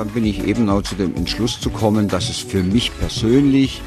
[0.00, 3.82] dann bin ich eben auch zu dem Entschluss zu kommen, dass es für mich persönlich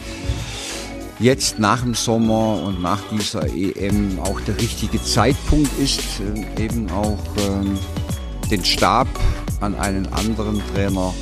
[1.20, 6.88] jetzt nach dem Sommer und nach dieser EM auch der richtige Zeitpunkt ist, äh, eben
[6.92, 7.80] auch ähm,
[8.52, 9.08] den Stab
[9.60, 11.16] an einen anderen Trainer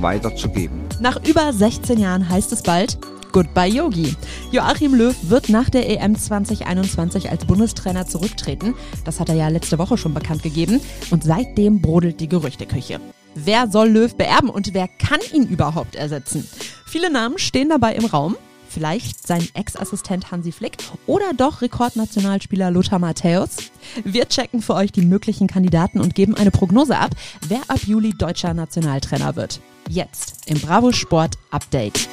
[0.00, 0.80] weiterzugeben.
[1.00, 2.98] Nach über 16 Jahren heißt es bald
[3.30, 4.16] Goodbye Yogi.
[4.50, 8.74] Joachim Löw wird nach der EM 2021 als Bundestrainer zurücktreten.
[9.04, 10.80] Das hat er ja letzte Woche schon bekannt gegeben.
[11.10, 13.00] Und seitdem brodelt die Gerüchteküche.
[13.34, 16.46] Wer soll Löw beerben und wer kann ihn überhaupt ersetzen?
[16.86, 18.36] Viele Namen stehen dabei im Raum.
[18.68, 23.56] Vielleicht sein Ex-Assistent Hansi Flick oder doch Rekordnationalspieler Lothar Matthäus?
[24.04, 27.10] Wir checken für euch die möglichen Kandidaten und geben eine Prognose ab,
[27.48, 29.60] wer ab Juli deutscher Nationaltrainer wird.
[29.88, 32.08] Jetzt im Bravo Sport Update.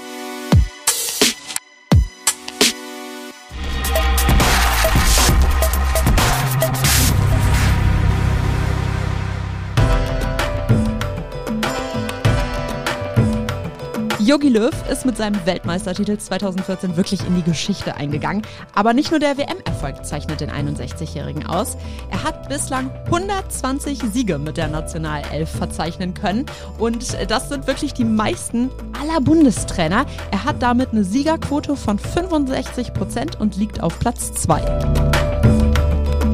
[14.21, 18.41] Jogi Löw ist mit seinem Weltmeistertitel 2014 wirklich in die Geschichte eingegangen.
[18.75, 21.77] Aber nicht nur der WM-Erfolg zeichnet den 61-Jährigen aus.
[22.11, 26.45] Er hat bislang 120 Siege mit der Nationalelf verzeichnen können.
[26.77, 28.69] Und das sind wirklich die meisten
[29.01, 30.05] aller Bundestrainer.
[30.31, 34.59] Er hat damit eine Siegerquote von 65 Prozent und liegt auf Platz 2.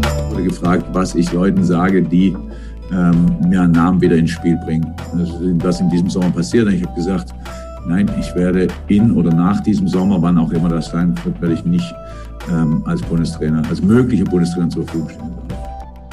[0.07, 2.35] Ich wurde gefragt, was ich Leuten sage, die
[2.91, 4.91] ähm, einen Namen wieder ins Spiel bringen.
[5.63, 6.67] was in diesem Sommer passiert.
[6.71, 7.33] Ich habe gesagt,
[7.87, 11.53] Nein, ich werde in oder nach diesem Sommer, wann auch immer das sein wird, werde
[11.53, 11.93] ich nicht
[12.51, 15.31] ähm, als Bundestrainer, als möglicher Bundestrainer zur Verfügung stehen.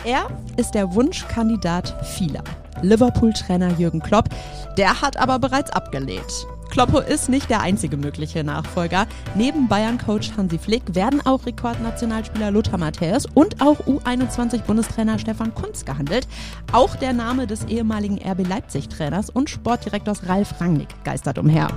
[0.05, 2.42] Er ist der Wunschkandidat vieler.
[2.83, 4.29] Liverpool-Trainer Jürgen Klopp,
[4.77, 6.47] der hat aber bereits abgelehnt.
[6.73, 9.06] Kloppo ist nicht der einzige mögliche Nachfolger.
[9.34, 16.27] Neben Bayern-Coach Hansi Flick werden auch Rekordnationalspieler Lothar Matthäus und auch U21-Bundestrainer Stefan Kunz gehandelt.
[16.73, 21.69] Auch der Name des ehemaligen RB Leipzig-Trainers und Sportdirektors Ralf Rangnick geistert umher.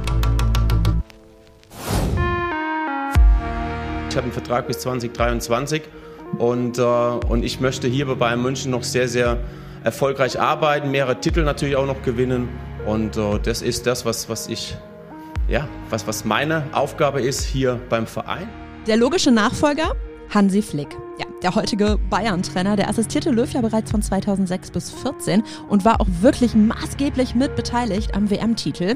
[4.10, 5.82] Ich habe einen Vertrag bis 2023
[6.38, 9.40] und, äh, und ich möchte hier bei Bayern München noch sehr, sehr
[9.84, 12.48] erfolgreich arbeiten, mehrere Titel natürlich auch noch gewinnen.
[12.86, 14.78] Und äh, das ist das, was, was ich,
[15.48, 18.48] ja, was, was meine Aufgabe ist hier beim Verein.
[18.88, 19.96] Der logische Nachfolger?
[20.30, 20.90] Hansi Flick.
[21.20, 26.02] Ja, der heutige Bayern-Trainer, der assistierte Löw ja bereits von 2006 bis 2014 und war
[26.02, 28.96] auch wirklich maßgeblich mit beteiligt am WM-Titel.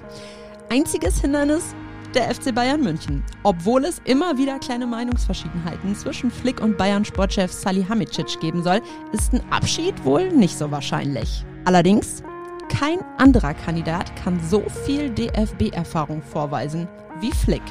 [0.69, 1.75] Einziges Hindernis,
[2.13, 3.23] der FC Bayern München.
[3.43, 9.41] Obwohl es immer wieder kleine Meinungsverschiedenheiten zwischen Flick und Bayern-Sportchef Salihamidzic geben soll, ist ein
[9.51, 11.45] Abschied wohl nicht so wahrscheinlich.
[11.65, 12.23] Allerdings,
[12.69, 16.87] kein anderer Kandidat kann so viel DFB-Erfahrung vorweisen
[17.19, 17.63] wie Flick.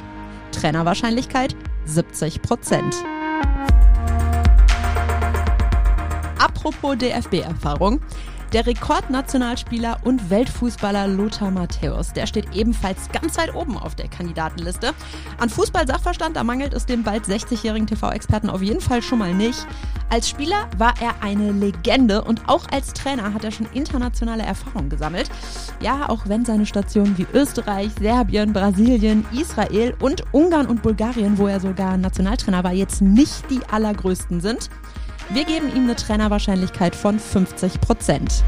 [0.51, 1.55] Trainerwahrscheinlichkeit
[1.85, 2.95] 70 Prozent.
[6.37, 8.01] Apropos DFB-Erfahrung.
[8.53, 14.93] Der Rekordnationalspieler und Weltfußballer Lothar Matthäus, der steht ebenfalls ganz weit oben auf der Kandidatenliste.
[15.37, 19.67] An Fußball-Sachverstand, da mangelt es dem bald 60-jährigen TV-Experten auf jeden Fall schon mal nicht.
[20.09, 24.89] Als Spieler war er eine Legende und auch als Trainer hat er schon internationale Erfahrungen
[24.89, 25.29] gesammelt.
[25.79, 31.45] Ja, auch wenn seine Stationen wie Österreich, Serbien, Brasilien, Israel und Ungarn und Bulgarien, wo
[31.45, 34.71] er sogar Nationaltrainer war, jetzt nicht die allergrößten sind.
[35.31, 38.43] Wir geben ihm eine Trainerwahrscheinlichkeit von 50 Prozent.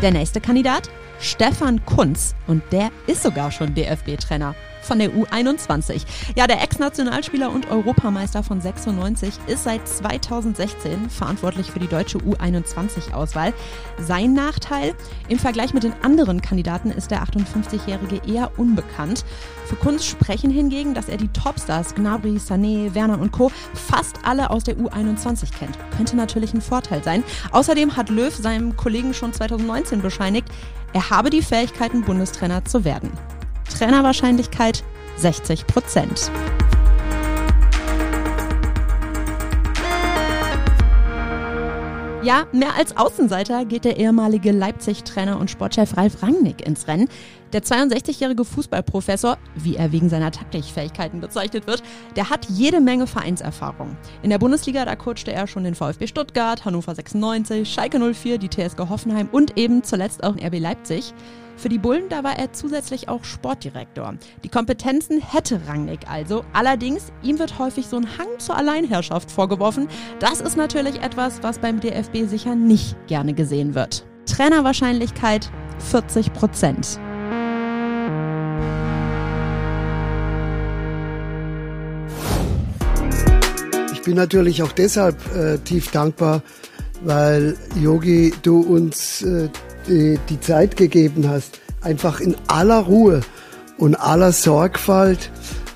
[0.00, 0.88] Der nächste Kandidat?
[1.20, 2.34] Stefan Kunz.
[2.46, 6.04] Und der ist sogar schon DFB-Trainer von der U21.
[6.36, 13.52] Ja, der Ex-Nationalspieler und Europameister von 96 ist seit 2016 verantwortlich für die deutsche U21-Auswahl.
[13.98, 14.94] Sein Nachteil?
[15.28, 19.24] Im Vergleich mit den anderen Kandidaten ist der 58-Jährige eher unbekannt.
[19.66, 23.50] Für Kunz sprechen hingegen, dass er die Topstars Gnabry, Sané, Werner und Co.
[23.72, 25.78] fast alle aus der U21 kennt.
[25.96, 27.24] Könnte natürlich ein Vorteil sein.
[27.50, 30.48] Außerdem hat Löw seinem Kollegen schon 2019 bescheinigt,
[30.92, 33.10] er habe die Fähigkeiten, Bundestrainer zu werden.
[33.76, 34.84] Trainerwahrscheinlichkeit
[35.16, 36.30] 60 Prozent.
[42.22, 47.10] Ja, mehr als Außenseiter geht der ehemalige Leipzig-Trainer und Sportchef Ralf Rangnick ins Rennen.
[47.54, 51.84] Der 62-jährige Fußballprofessor, wie er wegen seiner Taktikfähigkeiten bezeichnet wird,
[52.16, 53.96] der hat jede Menge Vereinserfahrung.
[54.24, 58.50] In der Bundesliga, da coachte er schon den VfB Stuttgart, Hannover 96, Schalke 04, die
[58.50, 61.14] TSG Hoffenheim und eben zuletzt auch RB Leipzig.
[61.56, 64.14] Für die Bullen, da war er zusätzlich auch Sportdirektor.
[64.42, 66.44] Die Kompetenzen hätte Rangnick also.
[66.52, 69.86] Allerdings, ihm wird häufig so ein Hang zur Alleinherrschaft vorgeworfen.
[70.18, 74.04] Das ist natürlich etwas, was beim DFB sicher nicht gerne gesehen wird.
[74.26, 76.98] Trainerwahrscheinlichkeit 40 Prozent.
[84.04, 86.42] Bin natürlich auch deshalb äh, tief dankbar,
[87.02, 89.48] weil Yogi, du uns äh,
[89.88, 93.22] die, die Zeit gegeben hast, einfach in aller Ruhe
[93.78, 95.30] und aller Sorgfalt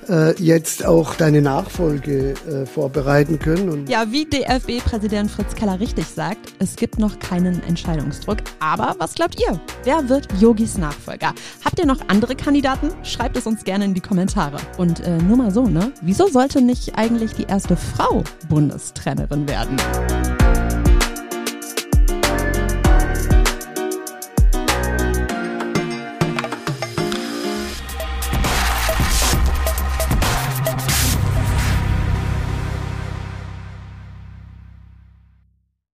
[0.09, 3.69] äh, jetzt auch deine Nachfolge äh, vorbereiten können.
[3.69, 8.39] Und ja, wie DFB-Präsident Fritz Keller richtig sagt, es gibt noch keinen Entscheidungsdruck.
[8.61, 9.61] Aber was glaubt ihr?
[9.85, 11.35] Wer wird Yogis Nachfolger?
[11.65, 12.91] Habt ihr noch andere Kandidaten?
[13.03, 14.59] Schreibt es uns gerne in die Kommentare.
[14.77, 15.93] Und äh, nur mal so, ne?
[16.03, 19.77] Wieso sollte nicht eigentlich die erste Frau Bundestrainerin werden?